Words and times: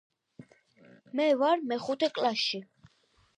მე 1.19 1.27
ვარ 1.41 1.61
მეხუთე 1.73 2.09
კლასში. 2.17 2.63